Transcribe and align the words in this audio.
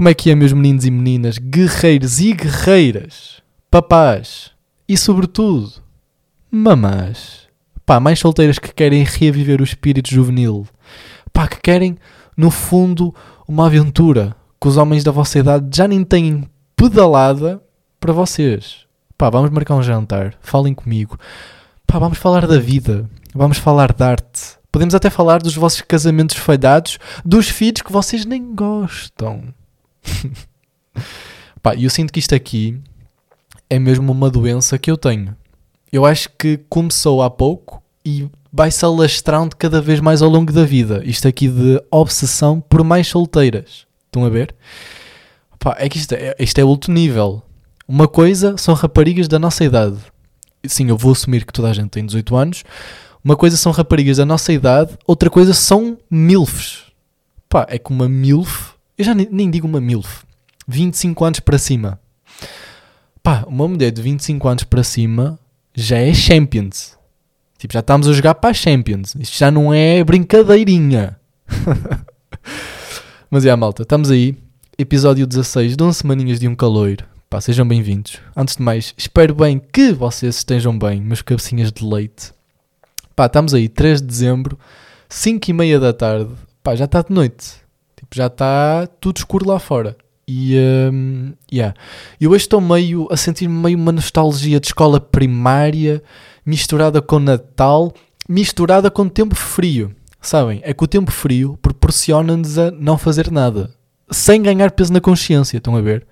Como 0.00 0.08
é 0.08 0.14
que 0.14 0.30
é, 0.30 0.34
meus 0.34 0.54
meninos 0.54 0.86
e 0.86 0.90
meninas, 0.90 1.36
guerreiros 1.36 2.20
e 2.20 2.32
guerreiras, 2.32 3.42
papás 3.70 4.50
e, 4.88 4.96
sobretudo, 4.96 5.72
mamás? 6.50 7.40
Pá, 7.84 8.00
mais 8.00 8.18
solteiras 8.18 8.58
que 8.58 8.72
querem 8.72 9.04
reviver 9.04 9.60
o 9.60 9.64
espírito 9.64 10.08
juvenil. 10.08 10.66
Pá, 11.34 11.46
que 11.46 11.60
querem, 11.60 11.98
no 12.34 12.50
fundo, 12.50 13.14
uma 13.46 13.66
aventura 13.66 14.34
que 14.58 14.68
os 14.68 14.78
homens 14.78 15.04
da 15.04 15.12
vossa 15.12 15.38
idade 15.38 15.68
já 15.76 15.86
nem 15.86 16.02
têm 16.02 16.48
pedalada 16.74 17.62
para 18.00 18.14
vocês. 18.14 18.86
Pá, 19.18 19.28
vamos 19.28 19.50
marcar 19.50 19.74
um 19.74 19.82
jantar, 19.82 20.34
falem 20.40 20.72
comigo. 20.72 21.18
Pá, 21.86 21.98
vamos 21.98 22.16
falar 22.16 22.46
da 22.46 22.58
vida, 22.58 23.06
vamos 23.34 23.58
falar 23.58 23.92
de 23.92 24.02
arte. 24.02 24.56
Podemos 24.72 24.94
até 24.94 25.10
falar 25.10 25.42
dos 25.42 25.54
vossos 25.54 25.82
casamentos 25.82 26.36
falhados, 26.36 26.98
dos 27.22 27.50
filhos 27.50 27.82
que 27.82 27.92
vocês 27.92 28.24
nem 28.24 28.54
gostam. 28.54 29.52
Pá, 31.62 31.74
eu 31.74 31.90
sinto 31.90 32.12
que 32.12 32.18
isto 32.18 32.34
aqui 32.34 32.80
é 33.68 33.78
mesmo 33.78 34.10
uma 34.12 34.30
doença 34.30 34.78
que 34.78 34.90
eu 34.90 34.96
tenho. 34.96 35.36
Eu 35.92 36.04
acho 36.04 36.28
que 36.38 36.58
começou 36.68 37.22
há 37.22 37.30
pouco 37.30 37.82
e 38.04 38.28
vai 38.52 38.70
se 38.70 38.84
alastrando 38.84 39.56
cada 39.56 39.80
vez 39.80 40.00
mais 40.00 40.22
ao 40.22 40.28
longo 40.28 40.52
da 40.52 40.64
vida. 40.64 41.02
Isto 41.04 41.28
aqui 41.28 41.48
de 41.48 41.82
obsessão 41.90 42.60
por 42.60 42.82
mais 42.82 43.08
solteiras. 43.08 43.86
Estão 44.06 44.24
a 44.24 44.28
ver? 44.28 44.54
Pá, 45.58 45.76
é 45.78 45.88
que 45.88 45.98
isto 45.98 46.12
é, 46.12 46.34
isto 46.38 46.58
é 46.58 46.64
outro 46.64 46.92
nível. 46.92 47.42
Uma 47.86 48.08
coisa 48.08 48.56
são 48.56 48.74
raparigas 48.74 49.28
da 49.28 49.38
nossa 49.38 49.64
idade. 49.64 49.98
Sim, 50.66 50.88
eu 50.88 50.96
vou 50.96 51.12
assumir 51.12 51.44
que 51.44 51.52
toda 51.52 51.68
a 51.68 51.72
gente 51.72 51.90
tem 51.90 52.04
18 52.04 52.36
anos. 52.36 52.64
Uma 53.22 53.36
coisa 53.36 53.56
são 53.56 53.70
raparigas 53.70 54.16
da 54.16 54.24
nossa 54.24 54.52
idade, 54.52 54.96
outra 55.06 55.28
coisa 55.28 55.52
são 55.52 55.98
milfs. 56.10 56.84
Pá, 57.48 57.66
é 57.68 57.78
que 57.78 57.90
uma 57.90 58.08
milf, 58.08 58.72
eu 59.00 59.04
já 59.04 59.14
nem, 59.14 59.26
nem 59.30 59.50
digo 59.50 59.66
uma 59.66 59.80
milf, 59.80 60.24
25 60.68 61.24
anos 61.24 61.40
para 61.40 61.56
cima. 61.56 61.98
Pá, 63.22 63.44
uma 63.48 63.66
mulher 63.66 63.90
de 63.90 64.02
25 64.02 64.46
anos 64.46 64.64
para 64.64 64.84
cima 64.84 65.38
já 65.74 65.96
é 65.96 66.12
Champions. 66.12 66.98
Tipo, 67.56 67.72
já 67.72 67.80
estamos 67.80 68.06
a 68.06 68.12
jogar 68.12 68.34
para 68.34 68.50
a 68.50 68.54
Champions. 68.54 69.14
Isto 69.14 69.38
já 69.38 69.50
não 69.50 69.72
é 69.72 70.04
brincadeirinha. 70.04 71.18
Mas 73.30 73.46
é, 73.46 73.56
malta, 73.56 73.84
estamos 73.84 74.10
aí. 74.10 74.36
Episódio 74.76 75.26
16 75.26 75.78
de 75.78 75.82
11 75.82 75.98
semaninhas 75.98 76.38
de 76.38 76.46
um 76.46 76.54
caloiro. 76.54 77.06
Pá, 77.30 77.40
sejam 77.40 77.66
bem-vindos. 77.66 78.18
Antes 78.36 78.56
de 78.56 78.62
mais, 78.62 78.92
espero 78.98 79.34
bem 79.34 79.62
que 79.72 79.92
vocês 79.92 80.36
estejam 80.36 80.78
bem, 80.78 81.00
meus 81.00 81.22
cabecinhas 81.22 81.72
de 81.72 81.82
leite. 81.82 82.34
Pá, 83.16 83.26
estamos 83.26 83.54
aí, 83.54 83.66
3 83.66 84.02
de 84.02 84.06
dezembro, 84.06 84.58
5 85.08 85.50
e 85.50 85.52
meia 85.54 85.80
da 85.80 85.94
tarde. 85.94 86.30
Pá, 86.62 86.76
já 86.76 86.84
está 86.84 87.00
de 87.00 87.14
noite. 87.14 87.59
Tipo, 88.10 88.16
já 88.16 88.26
está 88.26 88.88
tudo 89.00 89.18
escuro 89.18 89.48
lá 89.48 89.60
fora. 89.60 89.96
E, 90.26 90.56
um, 90.92 91.32
yeah. 91.52 91.74
Eu 92.20 92.30
hoje 92.30 92.44
estou 92.44 92.60
meio 92.60 93.08
a 93.10 93.16
sentir 93.16 93.48
meio 93.48 93.78
uma 93.78 93.92
nostalgia 93.92 94.58
de 94.58 94.66
escola 94.66 95.00
primária, 95.00 96.02
misturada 96.44 97.00
com 97.00 97.20
Natal, 97.20 97.92
misturada 98.28 98.90
com 98.90 99.08
tempo 99.08 99.34
frio. 99.34 99.94
Sabem? 100.20 100.60
É 100.64 100.74
que 100.74 100.84
o 100.84 100.88
tempo 100.88 101.10
frio 101.10 101.56
proporciona-nos 101.62 102.58
a 102.58 102.70
não 102.70 102.98
fazer 102.98 103.30
nada. 103.30 103.70
Sem 104.10 104.42
ganhar 104.42 104.72
peso 104.72 104.92
na 104.92 105.00
consciência, 105.00 105.56
estão 105.56 105.76
a 105.76 105.80
ver? 105.80 106.06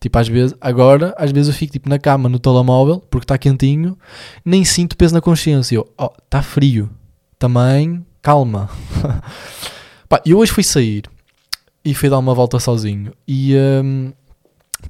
Tipo, 0.00 0.18
às 0.18 0.28
vezes, 0.28 0.56
agora, 0.60 1.14
às 1.18 1.30
vezes 1.30 1.48
eu 1.48 1.54
fico 1.54 1.72
tipo 1.72 1.88
na 1.88 1.98
cama, 1.98 2.28
no 2.28 2.38
telemóvel, 2.38 3.00
porque 3.10 3.24
está 3.24 3.36
quentinho, 3.36 3.96
nem 4.44 4.64
sinto 4.64 4.96
peso 4.96 5.14
na 5.14 5.20
consciência. 5.20 5.76
Eu, 5.76 5.88
oh, 5.98 6.10
está 6.24 6.40
frio. 6.40 6.88
Também, 7.38 8.04
calma. 8.20 8.70
Pá, 10.08 10.20
eu 10.24 10.38
hoje 10.38 10.52
fui 10.52 10.62
sair 10.62 11.11
e 11.84 11.94
fui 11.94 12.08
dar 12.08 12.18
uma 12.18 12.34
volta 12.34 12.58
sozinho 12.58 13.12
e 13.26 13.54
um, 13.56 14.12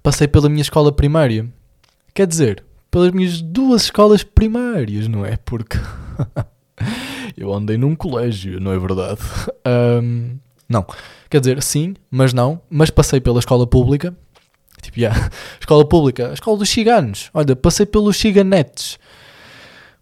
passei 0.03 0.29
pela 0.29 0.49
minha 0.49 0.63
escola 0.63 0.93
primária. 0.93 1.47
Quer 2.15 2.27
dizer, 2.27 2.65
pelas 2.91 3.11
minhas 3.13 3.41
duas 3.41 3.85
escolas 3.85 4.23
primárias, 4.23 5.09
não 5.09 5.25
é? 5.25 5.37
Porque 5.37 5.79
eu 7.37 7.53
andei 7.53 7.77
num 7.77 7.95
colégio, 7.95 8.61
não 8.61 8.73
é 8.73 8.79
verdade? 8.79 9.21
Um, 9.65 10.39
não, 10.69 10.85
quer 11.31 11.39
dizer, 11.39 11.63
sim, 11.63 11.95
mas 12.11 12.33
não. 12.33 12.61
Mas 12.69 12.91
passei 12.91 13.21
pela 13.21 13.39
escola 13.39 13.65
pública 13.65 14.13
Tipo, 14.83 14.99
yeah. 14.99 15.31
escola 15.61 15.89
pública, 15.89 16.31
a 16.31 16.35
escola 16.35 16.59
dos 16.59 16.69
ciganos. 16.69 17.31
Olha, 17.33 17.55
passei 17.55 17.87
pelos 17.87 18.17
ciganetes. 18.17 18.99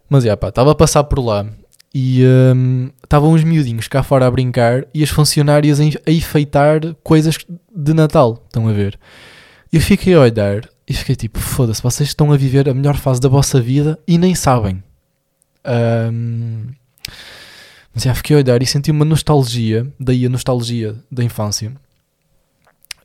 Mas, 0.09 0.23
yeah, 0.23 0.35
pá, 0.35 0.49
estava 0.49 0.71
a 0.71 0.75
passar 0.75 1.03
por 1.05 1.19
lá 1.23 1.45
e 1.93 2.23
estavam 3.03 3.31
um, 3.31 3.33
uns 3.33 3.43
miudinhos 3.43 3.87
cá 3.87 4.01
fora 4.01 4.25
a 4.25 4.31
brincar 4.31 4.85
e 4.93 5.03
as 5.03 5.09
funcionárias 5.09 5.79
a, 5.79 5.83
a 5.83 6.11
enfeitar 6.11 6.79
coisas 7.03 7.37
de 7.75 7.93
Natal. 7.93 8.43
Estão 8.47 8.67
a 8.67 8.71
ver? 8.71 8.97
Eu 9.71 9.81
fiquei 9.81 10.13
a 10.13 10.19
olhar 10.19 10.69
e 10.87 10.93
fiquei 10.93 11.15
tipo, 11.15 11.39
foda-se, 11.39 11.81
vocês 11.81 12.09
estão 12.09 12.31
a 12.31 12.37
viver 12.37 12.67
a 12.67 12.73
melhor 12.73 12.97
fase 12.97 13.21
da 13.21 13.29
vossa 13.29 13.61
vida 13.61 13.99
e 14.07 14.17
nem 14.17 14.35
sabem. 14.35 14.83
Um, 15.65 16.67
mas 17.93 18.03
já 18.03 18.15
fiquei 18.15 18.35
a 18.35 18.39
olhar 18.39 18.61
e 18.61 18.65
senti 18.65 18.91
uma 18.91 19.05
nostalgia, 19.05 19.87
daí 19.99 20.25
a 20.25 20.29
nostalgia 20.29 20.95
da 21.11 21.23
infância. 21.23 21.73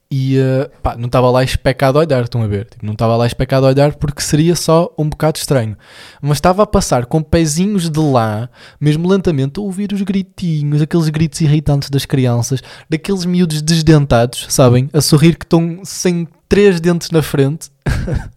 E 0.08 0.38
uh, 0.38 0.70
pá, 0.82 0.96
não 0.96 1.06
estava 1.06 1.28
lá 1.30 1.42
especado 1.42 1.98
a 1.98 2.00
olhar, 2.00 2.22
estão 2.22 2.40
a 2.40 2.46
ver? 2.46 2.66
Tipo, 2.66 2.86
não 2.86 2.92
estava 2.92 3.16
lá 3.16 3.26
especado 3.26 3.66
a 3.66 3.70
olhar 3.70 3.94
porque 3.96 4.22
seria 4.22 4.54
só 4.54 4.92
um 4.96 5.08
bocado 5.08 5.36
estranho. 5.38 5.76
Mas 6.22 6.36
estava 6.36 6.62
a 6.62 6.66
passar 6.66 7.06
com 7.06 7.20
pezinhos 7.20 7.90
de 7.90 7.98
lá, 7.98 8.48
mesmo 8.80 9.08
lentamente, 9.08 9.58
a 9.58 9.62
ouvir 9.62 9.92
os 9.92 10.02
gritinhos, 10.02 10.80
aqueles 10.80 11.08
gritos 11.08 11.40
irritantes 11.40 11.90
das 11.90 12.04
crianças, 12.06 12.62
daqueles 12.88 13.24
miúdos 13.24 13.60
desdentados, 13.60 14.46
sabem? 14.48 14.88
A 14.92 15.00
sorrir 15.00 15.36
que 15.36 15.44
estão 15.44 15.80
sem 15.82 16.28
três 16.48 16.80
dentes 16.80 17.10
na 17.10 17.20
frente. 17.20 17.68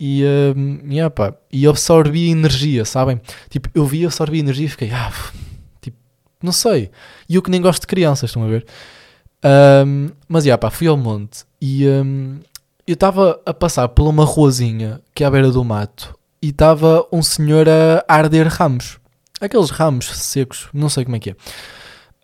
e, 0.00 0.24
uh, 0.24 0.92
yeah, 0.92 1.08
pá, 1.08 1.32
e 1.52 1.64
absorvi 1.64 2.28
energia, 2.30 2.84
sabem? 2.84 3.20
Tipo, 3.48 3.70
eu 3.72 3.86
vi, 3.86 4.04
absorvi 4.04 4.40
energia 4.40 4.66
e 4.66 4.70
fiquei, 4.70 4.90
ah, 4.90 5.12
tipo, 5.80 5.96
não 6.42 6.50
sei. 6.50 6.90
E 7.28 7.36
eu 7.36 7.42
que 7.42 7.52
nem 7.52 7.62
gosto 7.62 7.82
de 7.82 7.86
crianças, 7.86 8.30
estão 8.30 8.42
a 8.42 8.48
ver? 8.48 8.66
Um, 9.44 10.10
mas, 10.28 10.44
já 10.44 10.56
pá, 10.56 10.70
fui 10.70 10.86
ao 10.86 10.96
monte 10.96 11.44
e 11.60 11.86
um, 11.86 12.40
eu 12.86 12.94
estava 12.94 13.40
a 13.44 13.52
passar 13.52 13.88
por 13.88 14.08
uma 14.08 14.24
ruazinha 14.24 15.00
que 15.14 15.22
é 15.22 15.26
à 15.26 15.30
beira 15.30 15.50
do 15.50 15.64
mato 15.64 16.16
e 16.40 16.48
estava 16.48 17.06
um 17.12 17.22
senhor 17.22 17.68
a 17.68 18.04
arder 18.08 18.48
ramos. 18.48 18.98
Aqueles 19.40 19.70
ramos 19.70 20.06
secos, 20.06 20.68
não 20.72 20.88
sei 20.88 21.04
como 21.04 21.16
é 21.16 21.20
que 21.20 21.30
é. 21.30 21.36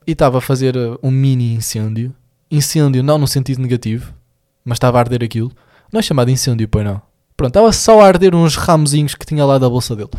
E 0.06 0.12
estava 0.12 0.38
a 0.38 0.40
fazer 0.40 0.76
uh, 0.76 0.98
um 1.02 1.10
mini 1.10 1.54
incêndio. 1.54 2.14
Incêndio 2.50 3.02
não 3.02 3.18
no 3.18 3.26
sentido 3.26 3.60
negativo, 3.60 4.12
mas 4.64 4.76
estava 4.76 4.98
a 4.98 5.00
arder 5.00 5.22
aquilo. 5.22 5.52
Não 5.92 6.00
é 6.00 6.02
chamado 6.02 6.30
incêndio, 6.30 6.68
pois 6.68 6.84
não. 6.84 7.02
Pronto, 7.36 7.50
estava 7.50 7.72
só 7.72 8.00
a 8.00 8.06
arder 8.06 8.34
uns 8.34 8.56
ramozinhos 8.56 9.14
que 9.14 9.26
tinha 9.26 9.44
lá 9.44 9.58
da 9.58 9.68
bolsa 9.68 9.94
dele. 9.94 10.10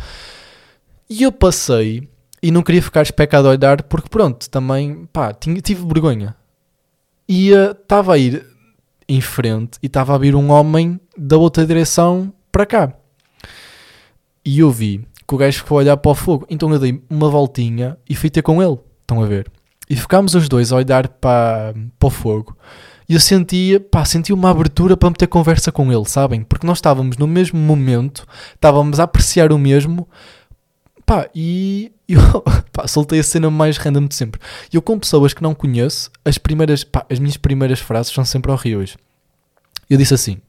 E 1.08 1.22
eu 1.22 1.32
passei 1.32 2.08
e 2.42 2.50
não 2.50 2.62
queria 2.62 2.82
ficar 2.82 3.02
especado 3.02 3.48
a 3.48 3.50
olhar 3.50 3.82
porque 3.82 4.08
pronto, 4.08 4.48
também, 4.48 5.06
pá, 5.12 5.32
tinha, 5.32 5.60
tive 5.60 5.86
vergonha 5.86 6.36
e 7.28 7.50
estava 7.50 8.14
a 8.14 8.18
ir 8.18 8.46
em 9.08 9.20
frente 9.20 9.78
e 9.82 9.86
estava 9.86 10.14
a 10.14 10.18
vir 10.18 10.34
um 10.34 10.50
homem 10.50 11.00
da 11.16 11.36
outra 11.36 11.66
direção 11.66 12.32
para 12.50 12.66
cá. 12.66 12.92
E 14.44 14.58
eu 14.58 14.70
vi 14.70 15.06
que 15.26 15.34
o 15.34 15.38
gajo 15.38 15.64
foi 15.64 15.78
olhar 15.78 15.96
para 15.96 16.10
o 16.10 16.14
fogo. 16.14 16.46
Então 16.50 16.70
eu 16.72 16.78
dei 16.78 17.02
uma 17.08 17.28
voltinha 17.30 17.96
e 18.08 18.14
fui 18.14 18.30
ter 18.30 18.42
com 18.42 18.62
ele. 18.62 18.78
Estão 19.00 19.22
a 19.22 19.26
ver? 19.26 19.50
E 19.88 19.96
ficámos 19.96 20.34
os 20.34 20.48
dois 20.48 20.72
a 20.72 20.76
olhar 20.76 21.08
para, 21.08 21.74
para 21.98 22.06
o 22.06 22.10
fogo. 22.10 22.56
E 23.08 23.14
eu 23.14 23.20
sentia, 23.20 23.78
pá, 23.78 24.04
sentia 24.04 24.34
uma 24.34 24.50
abertura 24.50 24.96
para 24.96 25.10
meter 25.10 25.26
conversa 25.26 25.70
com 25.70 25.92
ele, 25.92 26.06
sabem? 26.06 26.42
Porque 26.42 26.66
nós 26.66 26.78
estávamos 26.78 27.18
no 27.18 27.26
mesmo 27.26 27.58
momento, 27.58 28.26
estávamos 28.54 28.98
a 28.98 29.02
apreciar 29.02 29.52
o 29.52 29.58
mesmo, 29.58 30.08
pá, 31.04 31.28
e 31.34 31.92
eu 32.08 32.20
pá, 32.72 32.86
soltei 32.86 33.20
a 33.20 33.22
cena 33.22 33.50
mais 33.50 33.76
random 33.76 34.06
de 34.06 34.14
sempre. 34.14 34.40
Eu 34.72 34.82
com 34.82 34.98
pessoas 34.98 35.32
que 35.32 35.42
não 35.42 35.54
conheço, 35.54 36.10
as 36.24 36.38
primeiras, 36.38 36.84
pá, 36.84 37.06
as 37.10 37.18
minhas 37.18 37.36
primeiras 37.36 37.80
frases 37.80 38.12
são 38.12 38.24
sempre 38.24 38.50
horríveis. 38.50 38.96
Eu 39.88 39.98
disse 39.98 40.14
assim: 40.14 40.40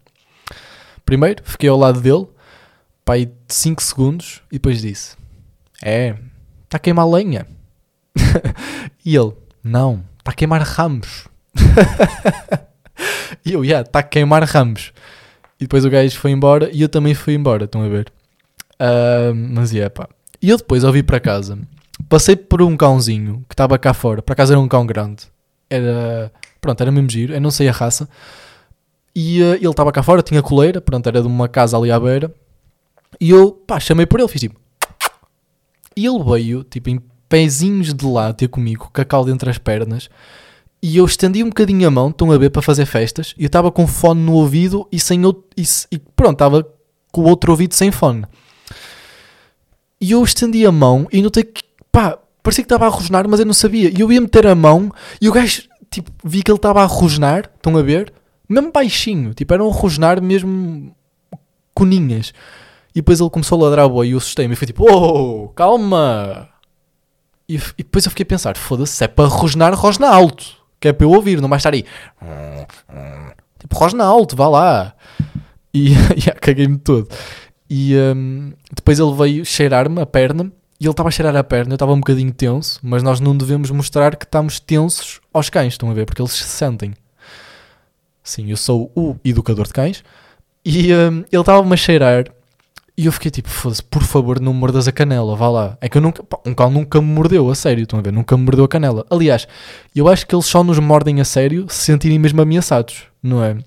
primeiro, 1.06 1.44
fiquei 1.46 1.70
ao 1.70 1.78
lado 1.78 2.02
dele, 2.02 2.28
pá, 3.04 3.14
aí 3.14 3.32
5 3.48 3.82
segundos, 3.82 4.42
e 4.52 4.56
depois 4.56 4.82
disse: 4.82 5.16
É, 5.82 6.16
está 6.64 6.78
a 6.78 6.80
queimar 6.80 7.08
lenha. 7.08 7.48
e 9.06 9.16
ele: 9.16 9.34
Não, 9.64 10.04
está 10.20 10.32
a 10.32 10.34
queimar 10.34 10.62
ramos. 10.62 11.28
e 13.46 13.54
eu: 13.54 13.64
Yeah, 13.64 13.88
está 13.88 14.00
a 14.00 14.04
queimar 14.04 14.44
ramos. 14.44 14.92
E 15.60 15.64
depois 15.64 15.86
o 15.86 15.90
gajo 15.90 16.18
foi 16.20 16.32
embora 16.32 16.70
e 16.74 16.82
eu 16.82 16.90
também 16.90 17.14
fui 17.14 17.34
embora, 17.34 17.64
estão 17.64 17.82
a 17.82 17.88
ver? 17.88 18.12
Uh, 18.74 19.34
mas 19.34 19.72
é, 19.72 19.78
yeah, 19.78 19.90
pá. 19.90 20.10
E 20.46 20.50
eu 20.50 20.58
depois, 20.58 20.84
ao 20.84 20.94
vir 20.94 21.02
para 21.02 21.20
casa, 21.20 21.58
passei 22.08 22.36
por 22.36 22.62
um 22.62 22.78
cãozinho 22.78 23.44
que 23.50 23.56
estava 23.56 23.80
cá 23.80 23.96
fora. 23.96 24.22
Para 24.22 24.36
casa 24.36 24.54
era 24.54 24.60
um 24.60 24.68
cão 24.68 24.86
grande. 24.86 25.24
Era. 25.68 26.32
Pronto, 26.62 26.80
era 26.80 26.92
mesmo 26.92 27.10
giro. 27.10 27.34
Eu 27.34 27.42
não 27.42 27.50
sei 27.50 27.68
a 27.68 27.72
raça. 27.72 28.08
E 29.16 29.42
uh, 29.42 29.56
ele 29.56 29.68
estava 29.68 29.92
cá 29.92 30.04
fora, 30.04 30.22
tinha 30.22 30.44
coleira. 30.44 30.80
Pronto, 30.80 31.08
era 31.08 31.20
de 31.20 31.28
uma 31.28 31.48
casa 31.48 31.76
ali 31.76 31.90
à 31.90 32.00
beira. 32.00 32.32
E 33.20 33.32
eu, 33.32 33.54
pá, 33.54 33.80
chamei 33.80 34.06
por 34.06 34.20
ele, 34.20 34.30
fiz 34.30 34.42
tipo. 34.42 34.60
E 35.98 36.06
ele 36.06 36.24
veio, 36.24 36.64
tipo, 36.64 36.92
em 36.92 37.02
pezinhos 37.28 37.92
de 37.92 38.06
lá 38.06 38.32
ter 38.32 38.48
comigo, 38.48 38.92
com 38.94 39.02
a 39.02 39.06
calda 39.06 39.32
entre 39.32 39.50
as 39.50 39.58
pernas. 39.58 40.10
e 40.80 40.98
eu 40.98 41.06
estendi 41.06 41.42
um 41.42 41.50
bocadinho 41.50 41.88
a 41.88 41.90
mão, 41.90 42.10
estão 42.10 42.32
a 42.32 42.38
ver, 42.38 42.52
para 42.52 42.62
fazer 42.62 42.86
festas, 42.86 43.34
e 43.36 43.46
eu 43.46 43.48
estava 43.48 43.72
com 43.72 43.88
fone 43.88 44.22
no 44.22 44.34
ouvido 44.34 44.88
e 44.92 45.00
sem 45.00 45.26
outro, 45.26 45.44
e, 45.58 45.64
e 45.92 45.98
pronto, 45.98 46.34
estava 46.34 46.68
com 47.12 47.22
o 47.22 47.28
outro 47.28 47.50
ouvido 47.50 47.74
sem 47.74 47.92
fone. 47.92 48.28
E 50.00 50.12
eu 50.12 50.24
estendi 50.24 50.66
a 50.66 50.72
mão 50.72 51.08
e 51.12 51.22
notei 51.22 51.44
que, 51.44 51.64
pá, 51.92 52.18
parecia 52.44 52.64
que 52.64 52.66
estava 52.66 52.86
a 52.86 52.90
rosnar, 52.90 53.28
mas 53.28 53.40
eu 53.40 53.46
não 53.46 53.54
sabia. 53.54 53.90
E 53.90 54.00
eu 54.00 54.12
ia 54.12 54.22
meter 54.22 54.46
a 54.48 54.56
mão 54.56 54.92
e 55.22 55.28
o 55.28 55.32
gajo, 55.32 55.64
tipo, 55.90 56.12
vi 56.24 56.44
que 56.44 56.52
ele 56.52 56.58
estava 56.58 56.82
a 56.82 56.86
rosnar, 56.86 57.50
estão 57.56 57.76
a 57.78 57.82
ver? 57.82 58.14
Mesmo 58.48 58.72
baixinho, 58.72 59.34
tipo, 59.34 59.54
era 59.54 59.64
um 59.64 59.70
rosnar 59.70 60.22
mesmo 60.22 60.96
coninhas. 61.74 62.34
E 62.92 63.00
depois 63.00 63.20
ele 63.20 63.30
começou 63.30 63.60
a 63.60 63.64
ladrar 63.66 63.90
boi 63.90 64.08
e 64.08 64.12
eu 64.12 64.18
assustei-me 64.18 64.54
e 64.54 64.56
foi 64.56 64.68
tipo, 64.68 64.86
oh, 64.90 65.50
calma. 65.50 66.48
E, 67.48 67.56
e 67.56 67.84
depois 67.84 68.06
eu 68.06 68.12
fiquei 68.12 68.24
a 68.24 68.28
pensar, 68.28 68.58
foda-se, 68.58 68.94
se 68.94 69.04
é 69.04 69.08
para 69.08 69.28
rosnar, 69.28 69.74
rosna 69.74 70.08
alto. 70.08 70.46
Que 70.80 70.90
é 70.90 70.94
para 70.94 71.06
eu 71.06 71.12
ouvir, 71.12 71.42
não 71.42 71.50
vai 71.50 71.58
estar 71.58 71.74
aí. 71.74 71.84
Tipo, 73.60 73.76
rosna 73.76 74.04
alto, 74.04 74.36
vá 74.36 74.48
lá. 74.48 74.94
E 75.74 75.90
yeah, 75.90 76.36
caguei-me 76.40 76.78
todo. 76.78 77.10
E 77.78 77.94
um, 77.98 78.54
depois 78.74 79.00
ele 79.00 79.14
veio 79.14 79.44
cheirar-me 79.44 80.00
a 80.00 80.06
perna 80.06 80.50
e 80.80 80.86
ele 80.86 80.92
estava 80.92 81.10
a 81.10 81.12
cheirar 81.12 81.36
a 81.36 81.44
perna, 81.44 81.74
eu 81.74 81.76
estava 81.76 81.92
um 81.92 82.00
bocadinho 82.00 82.32
tenso, 82.32 82.80
mas 82.82 83.04
nós 83.04 83.20
não 83.20 83.36
devemos 83.36 83.70
mostrar 83.70 84.16
que 84.16 84.24
estamos 84.24 84.62
tensos 84.62 85.20
aos 85.34 85.50
cães, 85.50 85.74
estão 85.74 85.92
a 85.92 85.94
ver? 85.94 86.06
Porque 86.06 86.22
eles 86.22 86.32
se 86.32 86.46
sentem. 86.46 86.94
Sim, 88.24 88.50
eu 88.50 88.56
sou 88.56 88.90
o 88.96 89.18
educador 89.26 89.68
de 89.68 89.74
cães 89.74 90.06
e 90.64 90.94
um, 90.94 91.26
ele 91.30 91.42
estava-me 91.42 91.74
a 91.74 91.76
cheirar 91.76 92.28
e 92.98 93.08
eu 93.08 93.12
fiquei 93.12 93.30
tipo, 93.30 93.50
foda-se, 93.50 93.84
por 93.84 94.04
favor, 94.04 94.40
não 94.40 94.54
mordas 94.54 94.88
a 94.88 94.92
canela, 94.94 95.36
vá 95.36 95.50
lá. 95.50 95.78
É 95.82 95.90
que 95.90 95.98
eu 95.98 96.02
nunca, 96.02 96.24
pá, 96.24 96.40
um 96.46 96.54
cão 96.54 96.72
nunca 96.72 97.02
me 97.02 97.08
mordeu, 97.08 97.50
a 97.52 97.56
sério, 97.56 97.84
estão 97.84 98.00
a 98.00 98.02
ver? 98.02 98.14
Nunca 98.14 98.38
me 98.38 98.46
mordeu 98.46 98.64
a 98.64 98.70
canela. 98.70 99.06
Aliás, 99.10 99.50
eu 99.94 100.08
acho 100.08 100.26
que 100.26 100.34
eles 100.34 100.46
só 100.46 100.64
nos 100.64 100.80
mordem 100.80 101.20
a 101.20 101.26
sério 101.26 101.66
se 101.68 101.84
sentirem 101.84 102.18
mesmo 102.18 102.42
ameaçados, 102.42 103.04
não 103.22 103.44
é? 103.44 103.58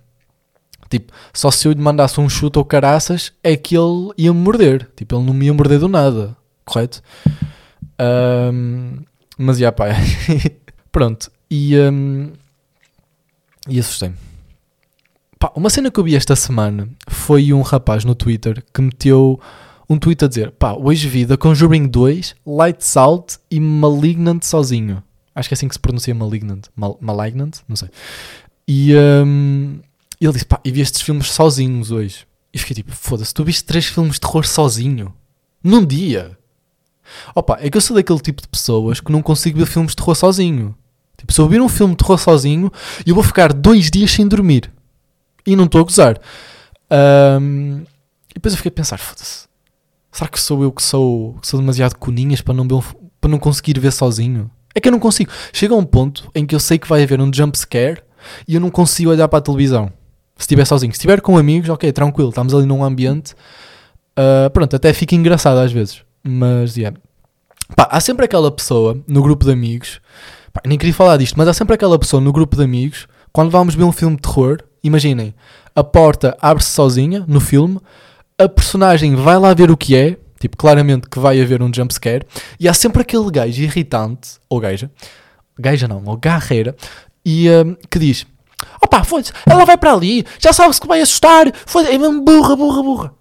Tipo, 0.89 1.13
só 1.33 1.51
se 1.51 1.69
eu 1.69 1.73
lhe 1.73 1.81
mandasse 1.81 2.21
um 2.21 2.29
chute 2.29 2.59
ou 2.59 2.65
caraças 2.65 3.33
é 3.43 3.57
que 3.57 3.77
ele 3.77 4.11
ia 4.17 4.33
me 4.33 4.41
morder. 4.41 4.89
Tipo, 4.97 5.17
ele 5.17 5.25
não 5.25 5.35
me 5.35 5.47
ia 5.47 5.55
morder 5.55 5.79
do 5.79 5.89
nada, 5.89 6.37
correto? 6.65 7.03
Um, 8.01 8.99
mas 9.37 9.59
já, 9.59 9.71
pá. 9.71 9.87
Pronto. 10.91 11.31
E, 11.51 11.79
um, 11.79 12.33
e 13.69 13.79
assustei-me. 13.79 14.17
Pá, 15.39 15.53
uma 15.55 15.71
cena 15.71 15.91
que 15.91 16.01
eu 16.01 16.05
vi 16.05 16.17
esta 16.17 16.35
semana 16.35 16.89
foi 17.07 17.53
um 17.53 17.63
rapaz 17.63 18.05
no 18.05 18.15
Twitter 18.15 18.65
que 18.75 18.83
meteu 18.83 19.41
um 19.89 19.99
tweet 19.99 20.25
a 20.25 20.29
dizer: 20.29 20.51
pá, 20.53 20.73
hoje 20.73 21.09
vi 21.09 21.25
The 21.25 21.37
Conjuring 21.37 21.87
2, 21.87 22.35
Lights 22.45 22.97
Out 22.97 23.39
e 23.51 23.61
Malignant 23.61 24.43
sozinho. 24.43 25.03
Acho 25.35 25.49
que 25.49 25.55
é 25.55 25.57
assim 25.57 25.69
que 25.69 25.75
se 25.75 25.81
pronuncia 25.81 26.15
Malignant. 26.15 26.67
Mal 26.75 26.99
Malignant? 27.01 27.59
Não 27.69 27.77
sei. 27.77 27.89
E 28.67 28.93
um, 28.97 29.79
ele 30.25 30.33
disse: 30.33 30.45
pá, 30.45 30.61
e 30.65 30.71
vi 30.71 30.81
estes 30.81 31.01
filmes 31.01 31.31
sozinhos 31.31 31.91
hoje. 31.91 32.27
E 32.53 32.59
fiquei 32.59 32.77
tipo: 32.77 32.93
foda-se, 32.93 33.33
tu 33.33 33.45
viste 33.45 33.65
três 33.65 33.87
filmes 33.87 34.15
de 34.15 34.21
terror 34.21 34.47
sozinho? 34.47 35.15
Num 35.63 35.85
dia? 35.85 36.37
Opa, 37.35 37.59
é 37.61 37.71
que 37.71 37.77
eu 37.77 37.81
sou 37.81 37.97
daquele 37.97 38.21
tipo 38.21 38.43
de 38.43 38.49
pessoas 38.49 39.01
que 39.01 39.13
não 39.13 39.23
consigo 39.23 39.59
ver 39.59 39.67
filmes 39.67 39.93
de 39.93 39.97
terror 39.97 40.15
sozinho. 40.15 40.75
Tipo, 41.17 41.33
se 41.33 41.41
eu 41.41 41.49
vir 41.49 41.61
um 41.61 41.69
filme 41.69 41.95
de 41.95 41.99
terror 41.99 42.19
sozinho, 42.19 42.71
eu 43.05 43.15
vou 43.15 43.25
ficar 43.25 43.53
dois 43.53 43.91
dias 43.91 44.11
sem 44.11 44.27
dormir. 44.27 44.71
E 45.47 45.57
não 45.57 45.65
estou 45.65 45.81
a 45.81 45.85
gozar. 45.85 46.21
Um, 47.41 47.83
e 48.31 48.35
depois 48.35 48.53
eu 48.53 48.57
fiquei 48.57 48.71
a 48.71 48.73
pensar, 48.73 48.99
foda-se. 48.99 49.49
Será 50.13 50.29
que 50.29 50.41
sou 50.41 50.63
eu 50.63 50.73
que 50.73 50.83
sou, 50.83 51.35
que 51.41 51.47
sou 51.47 51.61
demasiado 51.61 51.97
coninhas 51.97 52.41
para 52.41 52.55
não, 52.55 52.67
ver, 52.67 52.85
para 53.21 53.31
não 53.31 53.39
conseguir 53.39 53.79
ver 53.79 53.93
sozinho? 53.93 54.51
É 54.75 54.81
que 54.81 54.89
eu 54.89 54.93
não 54.93 54.99
consigo. 54.99 55.31
Chega 55.53 55.75
a 55.75 55.77
um 55.77 55.85
ponto 55.85 56.31
em 56.35 56.47
que 56.47 56.55
eu 56.55 56.61
sei 56.61 56.79
que 56.79 56.89
vai 56.89 57.03
haver 57.03 57.21
um 57.21 57.33
jump 57.33 57.59
scare 57.59 58.03
e 58.47 58.55
eu 58.55 58.61
não 58.61 58.71
consigo 58.71 59.11
olhar 59.11 59.29
para 59.29 59.39
a 59.39 59.43
televisão. 59.43 59.93
Se 60.39 60.45
estiver 60.45 60.65
sozinho. 60.65 60.93
Se 60.93 60.99
estiver 60.99 61.21
com 61.21 61.37
amigos, 61.37 61.69
ok, 61.69 61.91
tranquilo. 61.93 62.31
Estamos 62.31 62.55
ali 62.55 62.65
num 62.65 62.83
ambiente. 62.83 63.35
Uh, 64.17 64.49
pronto, 64.51 64.75
até 64.75 64.93
fica 64.93 65.15
engraçado 65.15 65.59
às 65.59 65.73
vezes. 65.73 66.03
Mas, 66.23 66.77
yeah. 66.77 66.97
Pá, 67.77 67.89
há 67.91 68.01
sempre 68.01 68.25
aquela 68.25 68.51
pessoa 68.51 68.99
no 69.07 69.21
grupo 69.21 69.45
de 69.45 69.53
amigos. 69.53 70.01
Pá, 70.53 70.63
nem 70.65 70.79
queria 70.79 70.95
falar 70.95 71.17
disto, 71.17 71.37
mas 71.37 71.49
há 71.49 71.53
sempre 71.53 71.75
aquela 71.75 71.99
pessoa 71.99 72.21
no 72.21 72.33
grupo 72.33 72.57
de 72.57 72.63
amigos. 72.63 73.07
Quando 73.33 73.51
vamos 73.51 73.75
ver 73.75 73.85
um 73.85 73.93
filme 73.93 74.17
de 74.17 74.23
terror, 74.23 74.59
imaginem, 74.83 75.35
a 75.75 75.85
porta 75.85 76.37
abre-se 76.41 76.71
sozinha 76.71 77.25
no 77.29 77.41
filme, 77.41 77.79
a 78.39 78.49
personagem 78.49 79.15
vai 79.15 79.39
lá 79.39 79.53
ver 79.53 79.71
o 79.71 79.77
que 79.77 79.95
é, 79.95 80.17
tipo, 80.41 80.57
claramente 80.57 81.09
que 81.09 81.19
vai 81.19 81.41
haver 81.41 81.63
um 81.63 81.73
jumpscare, 81.73 82.27
e 82.59 82.69
há 82.69 82.75
sempre 82.75 83.03
aquele 83.03 83.31
gajo 83.31 83.63
irritante, 83.63 84.39
ou 84.49 84.61
gaja, 84.61 84.91
gaja 85.59 85.87
não, 85.87 86.03
ou 86.05 86.17
garreira, 86.17 86.75
e 87.25 87.49
um, 87.51 87.77
que 87.91 87.99
diz: 87.99 88.27
opá, 88.83 89.05
foda-se, 89.05 89.33
ela 89.47 89.65
vai 89.65 89.77
para 89.77 89.93
ali, 89.93 90.25
já 90.39 90.53
sabe-se 90.53 90.81
que 90.81 90.87
vai 90.87 91.01
assustar, 91.01 91.53
foda-se, 91.67 91.95
é 91.95 91.99
mesmo 91.99 92.23
burra, 92.23 92.57
burra, 92.57 92.83
burra. 92.83 93.15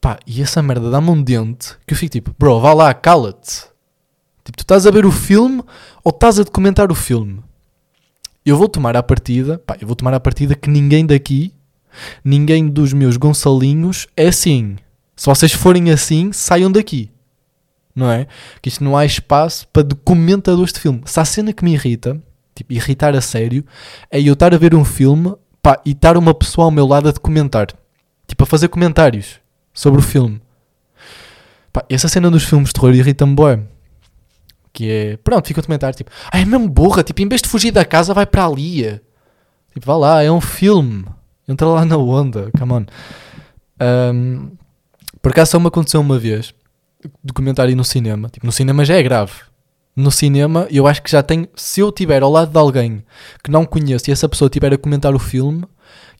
Pá, 0.00 0.18
e 0.26 0.40
essa 0.40 0.62
merda 0.62 0.90
dá-me 0.90 1.10
um 1.10 1.22
dente 1.22 1.76
que 1.86 1.92
eu 1.92 1.98
fico 1.98 2.12
tipo, 2.12 2.34
bro, 2.38 2.58
vá 2.60 2.72
lá, 2.72 2.94
cala-te. 2.94 3.64
Tipo, 4.44 4.56
tu 4.56 4.62
estás 4.62 4.86
a 4.86 4.90
ver 4.90 5.04
o 5.04 5.12
filme 5.12 5.62
ou 6.02 6.10
estás 6.10 6.38
a 6.38 6.42
documentar 6.42 6.90
o 6.90 6.94
filme? 6.94 7.42
Eu 8.44 8.56
vou 8.56 8.68
tomar 8.68 8.96
a 8.96 9.02
partida, 9.02 9.58
pá, 9.58 9.76
eu 9.80 9.86
vou 9.86 9.94
tomar 9.94 10.14
a 10.14 10.20
partida 10.20 10.54
que 10.54 10.70
ninguém 10.70 11.04
daqui, 11.04 11.52
ninguém 12.24 12.68
dos 12.68 12.92
meus 12.92 13.16
Gonçalinhos 13.16 14.06
é 14.16 14.28
assim. 14.28 14.76
Se 15.14 15.26
vocês 15.26 15.52
forem 15.52 15.90
assim, 15.90 16.32
saiam 16.32 16.72
daqui. 16.72 17.10
Não 17.94 18.10
é? 18.10 18.26
Que 18.62 18.70
isto 18.70 18.82
não 18.82 18.96
há 18.96 19.04
espaço 19.04 19.68
para 19.68 19.82
documentadores 19.82 20.72
de 20.72 20.80
filme. 20.80 21.02
Se 21.04 21.20
há 21.20 21.24
cena 21.26 21.52
que 21.52 21.62
me 21.62 21.74
irrita, 21.74 22.18
tipo, 22.60 22.72
irritar 22.72 23.14
a 23.14 23.20
sério, 23.20 23.64
é 24.10 24.20
eu 24.20 24.34
estar 24.34 24.54
a 24.54 24.58
ver 24.58 24.74
um 24.74 24.84
filme 24.84 25.34
pá, 25.62 25.80
e 25.84 25.92
estar 25.92 26.16
uma 26.16 26.34
pessoa 26.34 26.66
ao 26.66 26.70
meu 26.70 26.86
lado 26.86 27.08
a 27.08 27.12
documentar. 27.12 27.68
Tipo, 28.26 28.44
a 28.44 28.46
fazer 28.46 28.68
comentários 28.68 29.40
sobre 29.72 30.00
o 30.00 30.02
filme. 30.02 30.40
Pá, 31.72 31.84
essa 31.88 32.08
cena 32.08 32.30
dos 32.30 32.44
filmes 32.44 32.68
de 32.68 32.74
terror 32.74 32.94
irrita-me 32.94 33.34
bem. 33.34 33.68
Que 34.72 34.90
é, 34.90 35.16
pronto, 35.16 35.48
fica 35.48 35.60
a 35.60 35.64
comentar, 35.64 35.94
tipo, 35.94 36.10
ah, 36.30 36.38
é 36.38 36.44
mesmo 36.44 36.68
burra, 36.68 37.02
tipo, 37.02 37.20
em 37.22 37.28
vez 37.28 37.42
de 37.42 37.48
fugir 37.48 37.72
da 37.72 37.84
casa, 37.84 38.14
vai 38.14 38.26
para 38.26 38.46
ali. 38.46 39.00
Tipo, 39.72 39.86
vá 39.86 39.96
lá, 39.96 40.22
é 40.22 40.30
um 40.30 40.40
filme. 40.40 41.04
Entra 41.48 41.66
lá 41.66 41.84
na 41.84 41.96
onda, 41.96 42.50
come 42.56 42.72
on. 42.72 42.86
Um, 43.82 44.50
por 45.22 45.32
acaso 45.32 45.52
só 45.52 45.58
me 45.58 45.66
aconteceu 45.66 46.00
uma 46.00 46.18
vez, 46.18 46.54
documentário 47.24 47.74
no 47.74 47.84
cinema. 47.84 48.28
Tipo, 48.28 48.46
no 48.46 48.52
cinema 48.52 48.84
já 48.84 48.96
é 48.96 49.02
grave. 49.02 49.32
No 49.94 50.10
cinema, 50.10 50.66
eu 50.70 50.86
acho 50.86 51.02
que 51.02 51.10
já 51.10 51.22
tenho. 51.22 51.48
Se 51.54 51.80
eu 51.80 51.88
estiver 51.88 52.22
ao 52.22 52.30
lado 52.30 52.52
de 52.52 52.58
alguém 52.58 53.04
que 53.42 53.50
não 53.50 53.64
conheço 53.64 54.08
e 54.08 54.12
essa 54.12 54.28
pessoa 54.28 54.46
estiver 54.46 54.72
a 54.72 54.78
comentar 54.78 55.14
o 55.14 55.18
filme, 55.18 55.64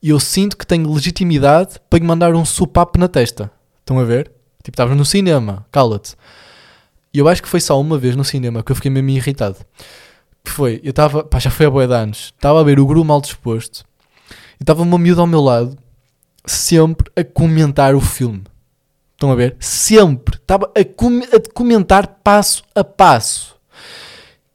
eu 0.02 0.18
sinto 0.18 0.56
que 0.56 0.66
tenho 0.66 0.92
legitimidade 0.92 1.80
para 1.88 1.98
lhe 1.98 2.06
mandar 2.06 2.34
um 2.34 2.44
supapo 2.44 2.98
na 2.98 3.08
testa. 3.08 3.50
Estão 3.80 3.98
a 3.98 4.04
ver? 4.04 4.30
Tipo, 4.62 4.74
estavas 4.74 4.96
no 4.96 5.04
cinema, 5.04 5.64
cala-te. 5.70 6.14
E 7.12 7.18
eu 7.18 7.28
acho 7.28 7.42
que 7.42 7.48
foi 7.48 7.60
só 7.60 7.80
uma 7.80 7.98
vez 7.98 8.14
no 8.16 8.24
cinema 8.24 8.62
que 8.62 8.70
eu 8.70 8.76
fiquei 8.76 8.90
mesmo 8.90 9.10
irritado. 9.10 9.56
Que 10.44 10.50
foi, 10.50 10.80
eu 10.82 10.90
estava, 10.90 11.24
pá, 11.24 11.38
já 11.38 11.50
foi 11.50 11.66
há 11.66 11.70
boia 11.70 11.88
de 11.88 11.94
anos, 11.94 12.32
estava 12.36 12.60
a 12.60 12.64
ver 12.64 12.78
o 12.78 12.86
Guru 12.86 13.04
mal 13.04 13.20
disposto 13.20 13.84
e 14.60 14.62
estava 14.62 14.82
uma 14.82 14.98
miúda 14.98 15.22
ao 15.22 15.26
meu 15.26 15.40
lado, 15.40 15.76
sempre 16.44 17.10
a 17.16 17.24
comentar 17.24 17.94
o 17.94 18.00
filme. 18.00 18.42
Estão 19.12 19.32
a 19.32 19.34
ver? 19.34 19.56
Sempre. 19.58 20.36
Estava 20.36 20.70
a, 20.74 20.84
com 20.84 21.20
a 21.20 21.52
comentar 21.54 22.06
passo 22.22 22.62
a 22.74 22.84
passo. 22.84 23.56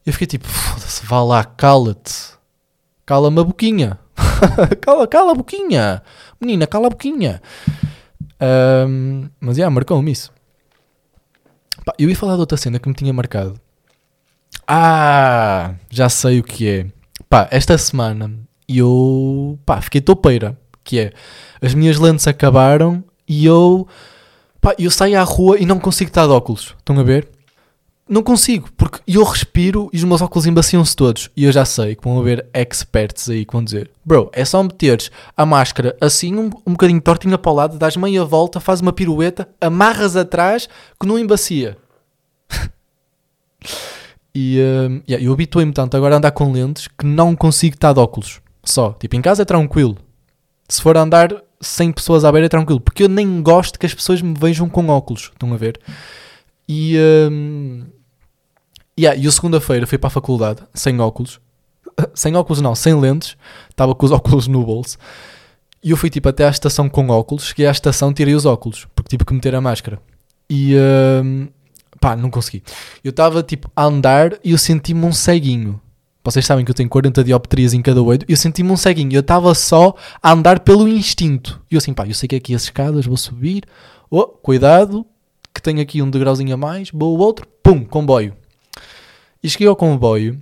Eu 0.05 0.13
fiquei 0.13 0.27
tipo, 0.27 0.47
foda-se, 0.47 1.05
vá 1.05 1.23
lá, 1.23 1.43
cala-te. 1.43 2.35
Cala-me 3.05 3.39
a 3.39 3.43
boquinha. 3.43 3.99
cala, 4.81 5.07
cala 5.07 5.31
a 5.31 5.35
boquinha. 5.35 6.01
Menina, 6.39 6.67
cala 6.67 6.87
a 6.87 6.89
boquinha. 6.89 7.41
Um, 8.39 9.29
mas, 9.39 9.55
já, 9.57 9.61
yeah, 9.61 9.73
marcou-me 9.73 10.11
isso. 10.11 10.31
Pá, 11.83 11.93
eu 11.97 12.09
ia 12.09 12.15
falar 12.15 12.35
de 12.35 12.41
outra 12.41 12.57
cena 12.57 12.79
que 12.79 12.87
me 12.87 12.95
tinha 12.95 13.13
marcado. 13.13 13.59
Ah, 14.67 15.75
já 15.89 16.09
sei 16.09 16.39
o 16.39 16.43
que 16.43 16.67
é. 16.67 16.87
Pá, 17.29 17.47
esta 17.51 17.77
semana 17.77 18.31
eu, 18.67 19.59
pá, 19.65 19.81
fiquei 19.81 20.01
topeira. 20.01 20.57
Que 20.83 20.99
é, 20.99 21.13
as 21.61 21.73
minhas 21.73 21.97
lentes 21.97 22.27
acabaram 22.27 23.03
e 23.27 23.45
eu, 23.45 23.87
pá, 24.61 24.75
eu 24.77 24.91
saio 24.91 25.19
à 25.19 25.23
rua 25.23 25.57
e 25.59 25.65
não 25.65 25.79
consigo 25.79 26.09
estar 26.09 26.27
de 26.27 26.31
óculos. 26.31 26.75
Estão 26.77 26.99
a 26.99 27.03
ver? 27.03 27.27
Não 28.07 28.21
consigo, 28.21 28.69
porque 28.77 28.99
eu 29.07 29.23
respiro 29.23 29.89
e 29.91 29.97
os 29.97 30.03
meus 30.03 30.21
óculos 30.21 30.45
embaciam-se 30.45 30.95
todos. 30.95 31.31
E 31.35 31.43
eu 31.43 31.51
já 31.51 31.65
sei 31.65 31.95
que 31.95 32.03
vão 32.03 32.19
haver 32.19 32.45
experts 32.53 33.27
aí 33.29 33.43
que 33.43 33.51
vão 33.51 33.63
dizer: 33.63 33.89
Bro, 34.05 34.29
é 34.31 34.45
só 34.45 34.61
meteres 34.61 35.09
a 35.35 35.43
máscara 35.43 35.97
assim, 35.99 36.35
um, 36.35 36.51
um 36.67 36.73
bocadinho 36.73 37.01
tortinha 37.01 37.35
para 37.35 37.51
o 37.51 37.55
lado, 37.55 37.79
dás 37.79 37.97
meia 37.97 38.23
volta, 38.23 38.59
faz 38.59 38.79
uma 38.79 38.93
pirueta, 38.93 39.49
amarras 39.59 40.15
atrás 40.15 40.69
que 40.99 41.07
não 41.07 41.17
embacia. 41.17 41.79
e 44.35 44.59
uh, 44.59 45.01
yeah, 45.09 45.25
eu 45.25 45.33
habituei-me 45.33 45.73
tanto 45.73 45.97
agora 45.97 46.13
a 46.13 46.17
andar 46.19 46.31
com 46.31 46.51
lentes 46.51 46.87
que 46.87 47.07
não 47.07 47.35
consigo 47.35 47.73
estar 47.73 47.91
de 47.91 47.99
óculos. 47.99 48.39
Só. 48.63 48.93
Tipo, 48.93 49.15
em 49.15 49.21
casa 49.21 49.41
é 49.41 49.45
tranquilo. 49.45 49.97
Se 50.69 50.79
for 50.79 50.95
andar 50.95 51.41
sem 51.59 51.91
pessoas 51.91 52.23
à 52.23 52.31
beira 52.31 52.45
é 52.45 52.49
tranquilo. 52.49 52.79
Porque 52.79 53.01
eu 53.01 53.09
nem 53.09 53.41
gosto 53.41 53.79
que 53.79 53.85
as 53.87 53.95
pessoas 53.95 54.21
me 54.21 54.35
vejam 54.37 54.69
com 54.69 54.89
óculos. 54.89 55.31
Estão 55.33 55.51
a 55.51 55.57
ver? 55.57 55.79
E. 56.69 56.95
Um, 57.31 57.94
Yeah, 58.97 59.19
e 59.19 59.25
eu 59.25 59.31
segunda-feira 59.31 59.85
fui 59.85 59.97
para 59.97 60.07
a 60.07 60.11
faculdade, 60.11 60.61
sem 60.73 60.99
óculos. 60.99 61.39
sem 62.15 62.35
óculos 62.35 62.61
não, 62.61 62.73
sem 62.75 62.97
lentes, 62.99 63.35
estava 63.69 63.93
com 63.93 64.05
os 64.05 64.11
óculos 64.13 64.47
no 64.47 64.63
bolso. 64.63 64.97
E 65.83 65.91
eu 65.91 65.97
fui 65.97 66.09
tipo 66.09 66.27
até 66.29 66.45
à 66.45 66.49
estação 66.49 66.89
com 66.89 67.09
óculos, 67.09 67.45
cheguei 67.45 67.67
à 67.67 67.71
estação, 67.71 68.13
tirei 68.13 68.33
os 68.33 68.45
óculos, 68.45 68.87
porque 68.95 69.09
tive 69.09 69.25
que 69.25 69.33
meter 69.33 69.53
a 69.53 69.61
máscara. 69.61 69.99
E 70.49 70.75
hum, 71.23 71.47
pá, 71.99 72.15
não 72.15 72.29
consegui. 72.29 72.63
Eu 73.03 73.09
estava 73.09 73.43
tipo 73.43 73.69
a 73.75 73.83
andar 73.83 74.39
e 74.43 74.51
eu 74.51 74.57
senti-me 74.57 75.05
um 75.05 75.11
ceguinho. 75.11 75.79
Vocês 76.23 76.43
sabem 76.43 76.65
que 76.65 76.71
eu 76.71 76.75
tenho 76.75 76.89
40 76.89 77.23
dioptrias 77.23 77.73
em 77.73 77.83
cada 77.83 78.01
olho. 78.01 78.21
E 78.27 78.31
eu 78.31 78.37
senti-me 78.37 78.71
um 78.71 78.77
ceguinho. 78.77 79.13
Eu 79.13 79.19
estava 79.19 79.53
só 79.53 79.93
a 80.23 80.31
andar 80.31 80.61
pelo 80.61 80.87
instinto. 80.87 81.61
E 81.69 81.75
eu 81.75 81.77
assim, 81.77 81.93
pá, 81.93 82.07
eu 82.07 82.15
sei 82.15 82.27
que 82.27 82.35
aqui 82.35 82.55
as 82.55 82.63
escadas, 82.63 83.05
vou 83.05 83.17
subir. 83.17 83.63
Oh, 84.09 84.25
cuidado, 84.25 85.05
que 85.53 85.61
tenho 85.61 85.81
aqui 85.81 86.01
um 86.01 86.09
degrauzinho 86.09 86.55
a 86.55 86.57
mais. 86.57 86.89
Vou 86.91 87.19
outro, 87.19 87.47
pum, 87.61 87.83
comboio. 87.83 88.35
E 89.45 89.49
cheguei 89.49 89.67
ao 89.67 89.75
comboio 89.75 90.41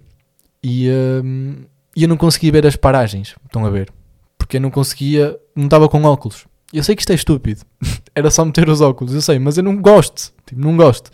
e, 0.64 0.90
hum, 0.90 1.66
e 1.94 2.04
eu 2.04 2.08
não 2.08 2.16
consegui 2.16 2.50
ver 2.52 2.66
as 2.66 2.78
paragens. 2.78 3.36
Estão 3.46 3.66
a 3.66 3.70
ver? 3.70 3.92
Porque 4.38 4.56
eu 4.56 4.62
não 4.62 4.72
conseguia, 4.72 5.38
não 5.54 5.66
estava 5.66 5.90
com 5.90 6.02
óculos. 6.06 6.46
Eu 6.72 6.82
sei 6.86 6.96
que 6.96 7.02
isto 7.02 7.12
é 7.12 7.16
estúpido. 7.16 7.66
Era 8.16 8.32
só 8.32 8.46
meter 8.46 8.70
os 8.70 8.80
óculos, 8.80 9.14
eu 9.14 9.22
sei, 9.22 9.40
mas 9.40 9.58
eu 9.58 9.64
não 9.64 9.76
gosto. 9.76 10.32
Tipo, 10.46 10.62
não 10.62 10.78
gosto. 10.78 11.12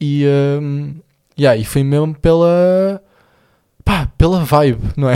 E, 0.00 0.24
um, 0.60 0.96
yeah, 1.38 1.56
e 1.56 1.64
foi 1.64 1.84
mesmo 1.84 2.12
pela. 2.16 3.00
pá, 3.84 4.10
pela 4.18 4.44
vibe, 4.44 4.82
não 4.96 5.08
é? 5.08 5.14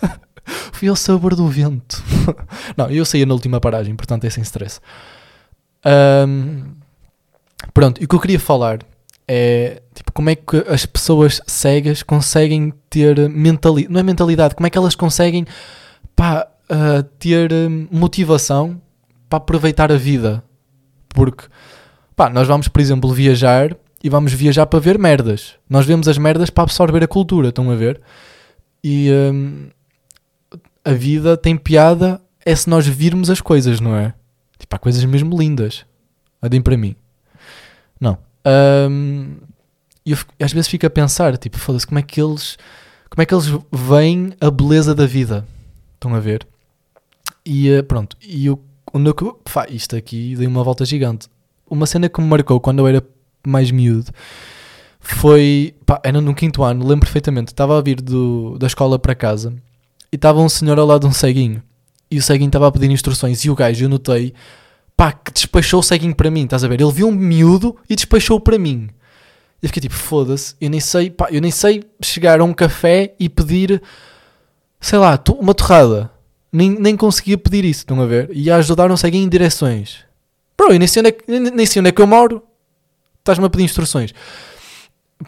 Fui 0.72 0.88
ao 0.88 0.96
sabor 0.96 1.34
do 1.34 1.46
vento. 1.46 2.02
não, 2.74 2.88
eu 2.90 3.04
saía 3.04 3.26
na 3.26 3.34
última 3.34 3.60
paragem, 3.60 3.94
portanto 3.94 4.24
é 4.24 4.30
sem 4.30 4.42
stress. 4.42 4.80
Um, 6.26 6.72
pronto, 7.74 8.00
e 8.00 8.06
o 8.06 8.08
que 8.08 8.14
eu 8.14 8.20
queria 8.20 8.40
falar 8.40 8.78
é 9.28 9.82
tipo, 9.94 10.10
como 10.10 10.30
é 10.30 10.34
que 10.34 10.56
as 10.66 10.86
pessoas 10.86 11.40
cegas 11.46 12.02
conseguem 12.02 12.72
ter 12.88 13.28
mentalidade, 13.28 13.92
não 13.92 14.00
é 14.00 14.02
mentalidade, 14.02 14.54
como 14.54 14.66
é 14.66 14.70
que 14.70 14.78
elas 14.78 14.94
conseguem 14.94 15.46
pá, 16.16 16.48
uh, 16.70 17.02
ter 17.18 17.52
hum, 17.52 17.86
motivação 17.90 18.80
para 19.28 19.36
aproveitar 19.36 19.92
a 19.92 19.96
vida. 19.96 20.42
Porque 21.10 21.44
pá, 22.16 22.30
nós 22.30 22.48
vamos, 22.48 22.68
por 22.68 22.80
exemplo, 22.80 23.12
viajar 23.12 23.76
e 24.02 24.08
vamos 24.08 24.32
viajar 24.32 24.64
para 24.66 24.80
ver 24.80 24.98
merdas. 24.98 25.56
Nós 25.68 25.84
vemos 25.84 26.08
as 26.08 26.16
merdas 26.16 26.48
para 26.48 26.64
absorver 26.64 27.04
a 27.04 27.08
cultura, 27.08 27.48
estão 27.48 27.70
a 27.70 27.74
ver? 27.74 28.00
E 28.82 29.10
hum, 29.12 29.68
a 30.84 30.92
vida 30.92 31.36
tem 31.36 31.54
piada 31.56 32.20
é 32.46 32.56
se 32.56 32.70
nós 32.70 32.86
virmos 32.86 33.28
as 33.28 33.42
coisas, 33.42 33.78
não 33.78 33.94
é? 33.94 34.14
Tipo, 34.58 34.74
há 34.74 34.78
coisas 34.78 35.04
mesmo 35.04 35.36
lindas. 35.38 35.84
Adem 36.40 36.62
para 36.62 36.78
mim. 36.78 36.96
Não. 38.00 38.16
Um, 38.46 39.36
e 40.04 40.14
às 40.42 40.52
vezes 40.52 40.68
fico 40.68 40.86
a 40.86 40.90
pensar, 40.90 41.36
tipo, 41.36 41.58
foda-se, 41.58 41.86
como 41.86 41.98
é 41.98 42.02
que 42.02 42.20
eles 42.20 42.56
como 43.10 43.22
é 43.22 43.26
que 43.26 43.34
eles 43.34 43.46
veem 43.72 44.32
a 44.40 44.50
beleza 44.50 44.94
da 44.94 45.06
vida? 45.06 45.46
Estão 45.94 46.14
a 46.14 46.20
ver? 46.20 46.46
E 47.44 47.70
uh, 47.70 47.82
pronto, 47.82 48.16
e 48.22 48.46
eu, 48.46 48.62
onde 48.92 49.12
pá, 49.52 49.66
isto 49.68 49.96
aqui 49.96 50.36
dei 50.36 50.46
uma 50.46 50.62
volta 50.62 50.84
gigante. 50.84 51.28
Uma 51.68 51.86
cena 51.86 52.08
que 52.08 52.20
me 52.20 52.26
marcou 52.26 52.60
quando 52.60 52.80
eu 52.80 52.86
era 52.86 53.02
mais 53.46 53.70
miúdo 53.70 54.10
foi, 55.00 55.74
pá, 55.86 56.00
era 56.04 56.20
no 56.20 56.34
quinto 56.34 56.62
ano, 56.62 56.86
lembro 56.86 57.06
perfeitamente, 57.06 57.48
estava 57.48 57.78
a 57.78 57.80
vir 57.80 58.00
do, 58.00 58.58
da 58.58 58.66
escola 58.66 58.98
para 58.98 59.14
casa 59.14 59.54
e 60.12 60.16
estava 60.16 60.40
um 60.40 60.48
senhor 60.48 60.78
ao 60.78 60.86
lado 60.86 61.02
de 61.02 61.06
um 61.06 61.12
ceguinho 61.12 61.62
e 62.10 62.18
o 62.18 62.22
ceguinho 62.22 62.48
estava 62.48 62.66
a 62.66 62.72
pedir 62.72 62.90
instruções 62.90 63.44
e 63.44 63.50
o 63.50 63.54
gajo, 63.54 63.84
eu 63.84 63.88
notei, 63.88 64.34
pá, 64.98 65.12
que 65.12 65.30
despachou 65.30 65.78
o 65.78 65.82
ceguinho 65.82 66.12
para 66.12 66.28
mim, 66.28 66.42
estás 66.42 66.64
a 66.64 66.68
ver? 66.68 66.80
Ele 66.80 66.90
viu 66.90 67.06
um 67.06 67.12
miúdo 67.12 67.76
e 67.88 67.94
despachou 67.94 68.40
para 68.40 68.58
mim. 68.58 68.90
Eu 69.62 69.68
fiquei 69.68 69.80
tipo, 69.80 69.94
foda-se, 69.94 70.56
eu 70.60 70.68
nem 70.68 70.80
sei, 70.80 71.08
pá, 71.08 71.28
eu 71.30 71.40
nem 71.40 71.52
sei 71.52 71.84
chegar 72.02 72.40
a 72.40 72.44
um 72.44 72.52
café 72.52 73.14
e 73.18 73.28
pedir, 73.28 73.80
sei 74.80 74.98
lá, 74.98 75.16
uma 75.38 75.54
torrada. 75.54 76.10
Nem, 76.52 76.70
nem 76.70 76.96
conseguia 76.96 77.38
pedir 77.38 77.64
isso, 77.64 77.80
estão 77.80 78.00
a 78.00 78.06
ver? 78.06 78.28
E 78.32 78.50
a 78.50 78.56
ajudar 78.56 78.90
um 78.90 78.96
ceguinho 78.96 79.24
em 79.24 79.28
direções. 79.28 80.00
Bro, 80.56 80.72
eu 80.72 80.78
nem 80.80 80.88
sei 80.88 81.00
onde 81.00 81.08
é 81.10 81.12
que, 81.12 81.30
nem, 81.30 81.40
nem 81.42 81.66
sei 81.66 81.78
onde 81.78 81.90
é 81.90 81.92
que 81.92 82.02
eu 82.02 82.06
moro. 82.06 82.42
Estás-me 83.20 83.46
a 83.46 83.50
pedir 83.50 83.64
instruções. 83.64 84.12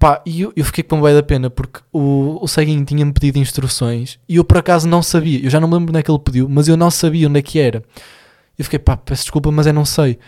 Pá, 0.01 0.21
e 0.27 0.41
eu, 0.41 0.53
eu 0.57 0.65
fiquei 0.65 0.83
com 0.83 1.01
bem 1.01 1.15
da 1.15 1.23
pena 1.23 1.49
porque 1.49 1.79
o, 1.93 2.43
o 2.43 2.49
ceguinho 2.49 2.85
tinha-me 2.85 3.13
pedido 3.13 3.39
instruções 3.39 4.19
e 4.29 4.37
eu 4.37 4.45
por 4.45 4.59
acaso 4.59 4.89
não 4.89 5.01
sabia. 5.01 5.41
Eu 5.45 5.51
já 5.51 5.61
não 5.61 5.69
me 5.69 5.75
lembro 5.75 5.91
onde 5.91 6.01
é 6.01 6.03
que 6.03 6.11
ele 6.11 6.19
pediu, 6.19 6.49
mas 6.49 6.67
eu 6.67 6.77
não 6.77 6.91
sabia 6.91 7.29
onde 7.29 7.39
é 7.39 7.43
que 7.43 7.61
era. 7.61 7.85
Eu 8.61 8.65
fiquei, 8.65 8.79
pá, 8.79 8.95
peço 8.95 9.23
desculpa, 9.23 9.51
mas 9.51 9.67
eu 9.67 9.73
não 9.73 9.87
sei. 9.87 10.19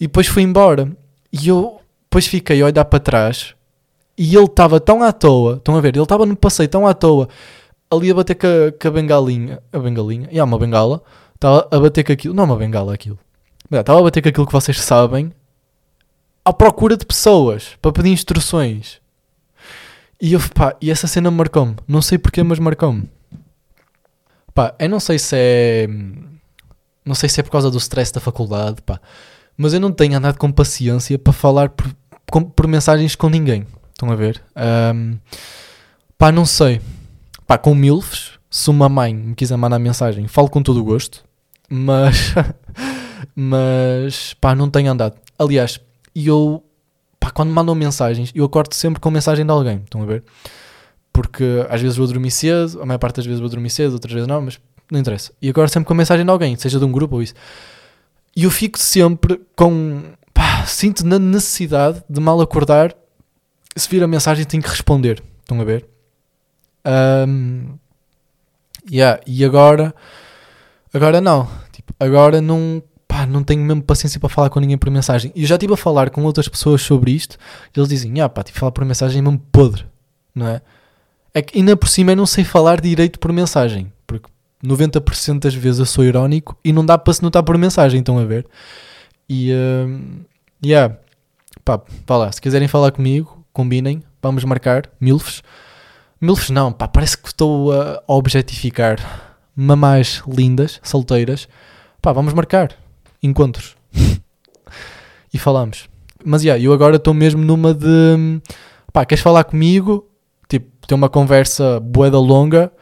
E 0.00 0.06
depois 0.06 0.26
fui 0.26 0.42
embora. 0.42 0.90
E 1.30 1.48
eu 1.48 1.78
depois 2.04 2.26
fiquei 2.26 2.62
a 2.62 2.64
olhar 2.64 2.86
para 2.86 2.98
trás 2.98 3.54
e 4.16 4.34
ele 4.34 4.46
estava 4.46 4.80
tão 4.80 5.02
à 5.02 5.12
toa. 5.12 5.56
Estão 5.56 5.76
a 5.76 5.80
ver? 5.82 5.94
Ele 5.94 6.02
estava 6.02 6.24
no 6.24 6.34
passeio 6.34 6.70
tão 6.70 6.86
à 6.86 6.94
toa. 6.94 7.28
Ali 7.90 8.10
a 8.10 8.14
bater 8.14 8.34
com 8.34 8.46
a, 8.46 8.72
com 8.72 8.88
a 8.88 8.90
bengalinha. 8.90 9.62
A 9.70 9.78
bengalinha? 9.78 10.26
E 10.32 10.40
há 10.40 10.44
uma 10.44 10.58
bengala. 10.58 11.02
Estava 11.34 11.68
a 11.70 11.78
bater 11.78 12.02
com 12.02 12.12
aquilo. 12.14 12.32
Não 12.32 12.44
é 12.44 12.46
uma 12.46 12.56
bengala 12.56 12.94
aquilo. 12.94 13.18
Estava 13.70 14.00
a 14.00 14.02
bater 14.04 14.22
com 14.22 14.30
aquilo 14.30 14.46
que 14.46 14.52
vocês 14.54 14.80
sabem. 14.80 15.30
À 16.42 16.54
procura 16.54 16.96
de 16.96 17.04
pessoas. 17.04 17.76
Para 17.82 17.92
pedir 17.92 18.08
instruções. 18.08 19.02
E, 20.18 20.32
eu, 20.32 20.40
pá, 20.54 20.74
e 20.80 20.90
essa 20.90 21.06
cena 21.06 21.30
marcou-me. 21.30 21.76
Não 21.86 22.00
sei 22.00 22.16
porquê, 22.16 22.42
mas 22.42 22.58
marcou-me. 22.58 23.06
Pá, 24.54 24.74
eu 24.78 24.88
não 24.88 24.98
sei 24.98 25.18
se 25.18 25.36
é 25.36 25.86
não 27.06 27.14
sei 27.14 27.28
se 27.28 27.38
é 27.38 27.42
por 27.44 27.50
causa 27.50 27.70
do 27.70 27.78
stress 27.78 28.12
da 28.12 28.20
faculdade, 28.20 28.82
pá. 28.82 29.00
Mas 29.56 29.72
eu 29.72 29.80
não 29.80 29.92
tenho 29.92 30.18
andado 30.18 30.36
com 30.36 30.50
paciência 30.50 31.16
para 31.18 31.32
falar 31.32 31.70
por, 31.70 31.86
com, 32.30 32.42
por 32.42 32.66
mensagens 32.66 33.14
com 33.14 33.30
ninguém. 33.30 33.64
Estão 33.92 34.10
a 34.10 34.16
ver? 34.16 34.42
Um, 34.94 35.16
pá, 36.18 36.32
não 36.32 36.44
sei. 36.44 36.80
Pá, 37.46 37.56
com 37.56 37.74
milfs, 37.74 38.32
se 38.50 38.68
uma 38.68 38.88
mãe 38.88 39.14
me 39.14 39.34
quiser 39.34 39.56
mandar 39.56 39.78
mensagem, 39.78 40.26
falo 40.26 40.50
com 40.50 40.62
todo 40.62 40.80
o 40.80 40.84
gosto. 40.84 41.24
Mas, 41.70 42.34
mas, 43.34 44.34
pá, 44.34 44.54
não 44.54 44.68
tenho 44.68 44.90
andado. 44.90 45.16
Aliás, 45.38 45.80
eu, 46.14 46.62
pá, 47.20 47.30
quando 47.30 47.50
mandam 47.50 47.74
mensagens, 47.74 48.32
eu 48.34 48.44
acordo 48.44 48.74
sempre 48.74 49.00
com 49.00 49.10
mensagem 49.10 49.46
de 49.46 49.52
alguém. 49.52 49.78
Estão 49.84 50.02
a 50.02 50.06
ver? 50.06 50.24
Porque 51.12 51.64
às 51.70 51.80
vezes 51.80 51.96
vou 51.96 52.06
dormir 52.06 52.32
cedo, 52.32 52.82
a 52.82 52.84
maior 52.84 52.98
parte 52.98 53.16
das 53.16 53.26
vezes 53.26 53.40
vou 53.40 53.48
dormir 53.48 53.70
cedo, 53.70 53.92
outras 53.92 54.12
vezes 54.12 54.28
não, 54.28 54.42
mas 54.42 54.58
não 54.90 55.00
interessa. 55.00 55.32
E 55.40 55.48
agora 55.48 55.68
sempre 55.68 55.86
com 55.86 55.92
a 55.92 55.96
mensagem 55.96 56.24
de 56.24 56.30
alguém, 56.30 56.56
seja 56.56 56.78
de 56.78 56.84
um 56.84 56.92
grupo 56.92 57.16
ou 57.16 57.22
isso. 57.22 57.34
E 58.34 58.44
eu 58.44 58.50
fico 58.50 58.78
sempre 58.78 59.40
com. 59.56 60.02
Pá, 60.34 60.66
sinto 60.66 61.06
na 61.06 61.18
necessidade 61.18 62.04
de 62.08 62.20
mal 62.20 62.40
acordar. 62.40 62.94
Se 63.74 63.88
vir 63.88 64.02
a 64.02 64.06
mensagem, 64.06 64.44
tenho 64.44 64.62
que 64.62 64.68
responder. 64.68 65.22
Estão 65.40 65.60
a 65.60 65.64
ver? 65.64 65.86
Um, 67.28 67.76
yeah, 68.90 69.20
e 69.26 69.44
agora. 69.44 69.94
Agora 70.92 71.20
não. 71.20 71.48
Tipo, 71.72 71.94
agora 71.98 72.40
não. 72.40 72.82
Pá, 73.08 73.26
não 73.26 73.42
tenho 73.42 73.62
mesmo 73.62 73.82
paciência 73.82 74.20
para 74.20 74.28
falar 74.28 74.50
com 74.50 74.60
ninguém 74.60 74.76
por 74.76 74.90
mensagem. 74.90 75.32
E 75.34 75.42
eu 75.42 75.46
já 75.46 75.54
estive 75.54 75.72
a 75.72 75.76
falar 75.76 76.10
com 76.10 76.22
outras 76.24 76.48
pessoas 76.48 76.82
sobre 76.82 77.12
isto. 77.12 77.38
E 77.74 77.78
eles 77.78 77.88
dizem: 77.88 78.20
ah, 78.20 78.28
pá, 78.28 78.42
tive 78.42 78.58
a 78.58 78.60
falar 78.60 78.72
por 78.72 78.84
mensagem 78.84 79.18
é 79.18 79.22
mesmo 79.22 79.38
podre. 79.50 79.86
Não 80.34 80.46
é? 80.46 80.60
É 81.32 81.40
que 81.40 81.58
ainda 81.58 81.76
por 81.76 81.88
cima 81.88 82.12
eu 82.12 82.16
não 82.16 82.26
sei 82.26 82.44
falar 82.44 82.80
direito 82.80 83.18
por 83.18 83.32
mensagem. 83.32 83.92
Porque 84.66 84.84
90% 84.84 85.40
das 85.40 85.54
vezes 85.54 85.78
eu 85.78 85.86
sou 85.86 86.04
irónico 86.04 86.56
e 86.64 86.72
não 86.72 86.84
dá 86.84 86.98
para 86.98 87.12
se 87.12 87.22
notar 87.22 87.42
por 87.42 87.56
mensagem, 87.56 88.00
estão 88.00 88.18
a 88.18 88.24
ver? 88.24 88.46
E, 89.28 89.52
uh, 89.52 90.24
yeah, 90.64 90.96
pá, 91.64 91.80
vá 92.06 92.16
lá, 92.16 92.32
se 92.32 92.40
quiserem 92.40 92.68
falar 92.68 92.90
comigo, 92.92 93.44
combinem, 93.52 94.02
vamos 94.22 94.44
marcar, 94.44 94.90
milfs. 95.00 95.42
Milfs 96.20 96.50
não, 96.50 96.72
pá, 96.72 96.88
parece 96.88 97.16
que 97.16 97.28
estou 97.28 97.72
a 97.72 98.02
objetificar 98.06 98.98
mamás 99.54 100.22
lindas, 100.26 100.80
solteiras. 100.82 101.48
Pá, 102.02 102.12
vamos 102.12 102.34
marcar 102.34 102.74
encontros. 103.22 103.76
e 105.32 105.38
falamos. 105.38 105.88
Mas, 106.24 106.42
yeah, 106.42 106.62
eu 106.62 106.72
agora 106.72 106.96
estou 106.96 107.14
mesmo 107.14 107.42
numa 107.44 107.72
de, 107.72 108.40
pá, 108.92 109.04
queres 109.04 109.22
falar 109.22 109.44
comigo? 109.44 110.08
Tipo, 110.48 110.86
ter 110.86 110.94
uma 110.94 111.08
conversa 111.08 111.80
boeda 111.80 112.18
longa 112.18 112.72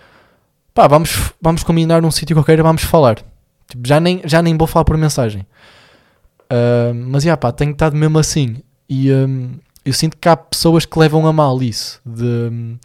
pá, 0.74 0.88
vamos, 0.88 1.32
vamos 1.40 1.62
combinar 1.62 2.02
num 2.02 2.10
sítio 2.10 2.36
qualquer 2.36 2.58
e 2.58 2.62
vamos 2.62 2.82
falar. 2.82 3.16
Tipo, 3.68 3.86
já, 3.86 4.00
nem, 4.00 4.20
já 4.24 4.42
nem 4.42 4.56
vou 4.56 4.66
falar 4.66 4.84
por 4.84 4.98
mensagem. 4.98 5.46
Uh, 6.42 6.92
mas, 6.92 7.22
já, 7.22 7.36
pá, 7.36 7.52
tenho 7.52 7.70
estado 7.70 7.96
mesmo 7.96 8.18
assim. 8.18 8.56
E 8.88 9.10
um, 9.12 9.54
eu 9.84 9.92
sinto 9.92 10.16
que 10.16 10.28
há 10.28 10.36
pessoas 10.36 10.84
que 10.84 10.98
levam 10.98 11.26
a 11.26 11.32
mal 11.32 11.62
isso, 11.62 12.00
de 12.04 12.24
um, 12.24 12.76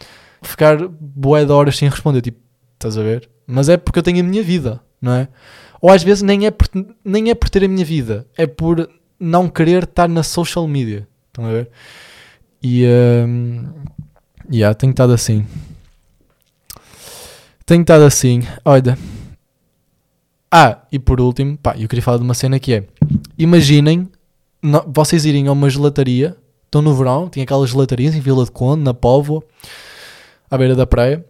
ficar 0.41 0.77
boé 0.87 1.43
de 1.43 1.51
horas 1.51 1.77
sem 1.77 1.89
responder, 1.89 2.21
tipo, 2.21 2.39
estás 2.75 2.97
a 2.97 3.01
ver? 3.01 3.29
Mas 3.45 3.67
é 3.67 3.77
porque 3.77 3.99
eu 3.99 4.03
tenho 4.03 4.19
a 4.19 4.23
minha 4.23 4.43
vida, 4.43 4.79
não 5.01 5.13
é? 5.13 5.27
Ou 5.81 5.89
às 5.89 6.03
vezes 6.03 6.21
nem 6.21 6.45
é 6.45 6.51
por, 6.51 6.67
nem 7.03 7.29
é 7.29 7.35
por 7.35 7.49
ter 7.49 7.63
a 7.63 7.67
minha 7.67 7.85
vida, 7.85 8.27
é 8.37 8.45
por 8.45 8.89
não 9.19 9.49
querer 9.49 9.83
estar 9.83 10.07
na 10.07 10.23
social 10.23 10.67
media, 10.67 11.07
estão 11.27 11.45
a 11.45 11.49
ver? 11.49 11.69
E, 12.61 12.85
um, 13.25 13.65
yeah, 14.51 14.73
tenho 14.73 14.91
estado 14.91 15.13
assim. 15.13 15.45
Tenho 17.69 17.81
estado 17.81 18.03
assim, 18.03 18.41
olha. 18.65 18.97
Ah, 20.51 20.87
e 20.91 20.97
por 20.97 21.21
último, 21.21 21.55
pá, 21.55 21.77
eu 21.77 21.87
queria 21.87 22.01
falar 22.01 22.17
de 22.17 22.23
uma 22.23 22.33
cena 22.33 22.57
que 22.57 22.73
é: 22.73 22.83
imaginem 23.37 24.09
no, 24.59 24.83
vocês 24.87 25.23
irem 25.23 25.47
a 25.47 25.51
uma 25.51 25.69
gelataria, 25.69 26.35
estão 26.65 26.81
no 26.81 26.95
verão, 26.95 27.29
tem 27.29 27.43
aquelas 27.43 27.69
gelatarias 27.69 28.15
em 28.15 28.21
Vila 28.21 28.43
de 28.43 28.49
Conde, 28.49 28.81
na 28.81 28.91
Póvoa, 28.91 29.43
à 30.49 30.57
beira 30.57 30.75
da 30.75 30.87
praia, 30.87 31.23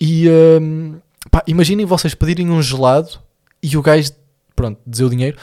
E 0.00 0.28
hum, 0.60 0.98
pá, 1.30 1.44
imaginem 1.46 1.86
vocês 1.86 2.16
pedirem 2.16 2.50
um 2.50 2.60
gelado 2.60 3.20
e 3.62 3.76
o 3.76 3.80
gajo, 3.80 4.10
pronto, 4.56 4.80
dizer 4.84 5.04
o 5.04 5.10
dinheiro, 5.10 5.38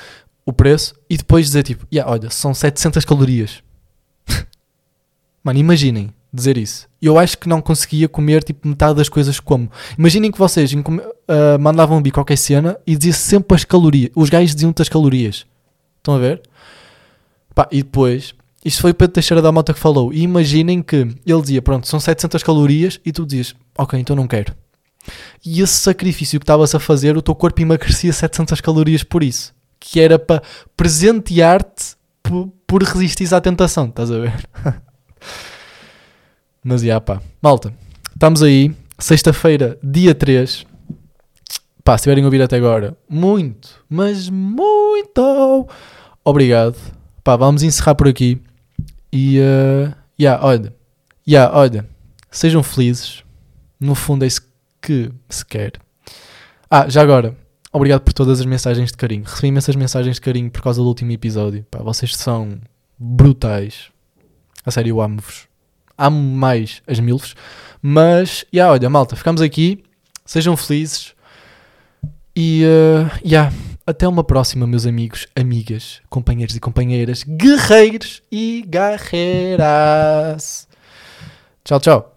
o 0.45 0.51
preço, 0.51 0.93
e 1.09 1.15
depois 1.15 1.45
dizer 1.45 1.63
tipo, 1.63 1.87
yeah, 1.89 2.11
olha, 2.11 2.29
são 2.29 2.53
700 2.53 3.05
calorias. 3.05 3.63
Mano, 5.41 5.59
imaginem 5.59 6.13
dizer 6.33 6.57
isso. 6.57 6.87
Eu 7.01 7.19
acho 7.19 7.37
que 7.37 7.47
não 7.47 7.61
conseguia 7.61 8.09
comer 8.09 8.43
tipo 8.43 8.67
metade 8.67 8.95
das 8.95 9.07
coisas 9.07 9.39
que 9.39 9.45
como. 9.45 9.69
Imaginem 9.97 10.31
que 10.31 10.39
vocês 10.39 10.73
uh, 10.73 11.59
mandavam 11.59 11.99
um 11.99 12.03
qualquer 12.11 12.37
cena 12.37 12.77
e 12.87 12.95
dizia 12.95 13.13
sempre 13.13 13.55
as 13.55 13.63
calorias. 13.63 14.09
Os 14.15 14.29
gajos 14.29 14.55
diziam-te 14.55 14.81
as 14.81 14.89
calorias. 14.89 15.45
Estão 15.97 16.15
a 16.15 16.19
ver? 16.19 16.41
Pá, 17.53 17.67
e 17.71 17.83
depois, 17.83 18.33
isto 18.65 18.81
foi 18.81 18.91
o 18.91 18.95
Pedro 18.95 19.13
Teixeira 19.13 19.41
da 19.41 19.51
Mota 19.51 19.73
que 19.73 19.79
falou. 19.79 20.11
E 20.11 20.21
imaginem 20.21 20.81
que 20.81 21.07
ele 21.25 21.41
dizia, 21.41 21.61
pronto, 21.61 21.87
são 21.87 21.99
700 21.99 22.41
calorias 22.41 22.99
e 23.05 23.11
tu 23.11 23.25
dizias, 23.25 23.55
ok, 23.77 23.99
então 23.99 24.15
não 24.15 24.27
quero. 24.27 24.55
E 25.45 25.61
esse 25.61 25.73
sacrifício 25.73 26.39
que 26.39 26.43
estavas 26.43 26.73
a 26.73 26.79
fazer, 26.79 27.15
o 27.15 27.21
teu 27.21 27.35
corpo 27.35 27.61
emagrecia 27.61 28.11
700 28.11 28.59
calorias 28.61 29.03
por 29.03 29.21
isso. 29.23 29.53
Que 29.79 29.99
era 29.99 30.17
para 30.17 30.41
presentear-te 30.75 31.95
por 32.65 32.81
resistir 32.81 33.31
à 33.35 33.41
tentação, 33.41 33.85
estás 33.85 34.09
a 34.09 34.17
ver? 34.17 34.49
Mas 36.63 36.81
já 36.81 37.01
pá, 37.01 37.21
malta, 37.41 37.73
estamos 38.13 38.41
aí, 38.41 38.73
sexta-feira, 38.97 39.77
dia 39.83 40.15
3. 40.15 40.65
Pá, 41.83 41.97
se 41.97 42.03
estiverem 42.03 42.23
a 42.23 42.27
ouvir 42.27 42.41
até 42.41 42.55
agora, 42.55 42.97
muito, 43.09 43.83
mas 43.89 44.29
muito 44.29 45.67
obrigado. 46.23 46.77
Pá, 47.21 47.35
vamos 47.35 47.63
encerrar 47.63 47.95
por 47.95 48.07
aqui. 48.07 48.41
E, 49.11 49.39
uh, 49.39 49.93
yeah, 50.17 50.43
olha, 50.45 50.73
yeah, 51.27 51.53
olha, 51.53 51.85
sejam 52.31 52.63
felizes. 52.63 53.25
No 53.77 53.93
fundo 53.93 54.23
é 54.23 54.27
isso 54.27 54.41
que 54.81 55.11
se 55.27 55.45
quer. 55.45 55.73
Ah, 56.71 56.87
já 56.87 57.01
agora, 57.01 57.35
obrigado 57.73 58.01
por 58.03 58.13
todas 58.13 58.39
as 58.39 58.45
mensagens 58.45 58.89
de 58.89 58.95
carinho. 58.95 59.25
Recebi 59.25 59.49
imensas 59.49 59.75
mensagens 59.75 60.15
de 60.15 60.21
carinho 60.21 60.49
por 60.49 60.61
causa 60.61 60.81
do 60.81 60.87
último 60.87 61.11
episódio. 61.11 61.65
Pá, 61.69 61.79
vocês 61.79 62.15
são 62.15 62.57
brutais. 62.97 63.91
A 64.65 64.71
sério, 64.71 64.91
eu 64.91 65.01
amo-vos 65.01 65.51
amo 65.97 66.19
mais 66.19 66.81
as 66.87 66.99
milfs. 66.99 67.35
Mas, 67.81 68.45
yeah, 68.53 68.71
olha, 68.71 68.89
malta, 68.89 69.15
ficamos 69.15 69.41
aqui. 69.41 69.83
Sejam 70.25 70.55
felizes. 70.55 71.13
E, 72.35 72.63
uh, 72.65 73.09
yeah, 73.25 73.53
até 73.85 74.07
uma 74.07 74.23
próxima, 74.23 74.65
meus 74.65 74.85
amigos, 74.85 75.27
amigas, 75.35 76.01
companheiros 76.09 76.55
e 76.55 76.59
companheiras, 76.59 77.23
guerreiros 77.23 78.23
e 78.31 78.65
guerreiras. 78.67 79.07
Tchau, 81.63 81.79
tchau. 81.79 82.12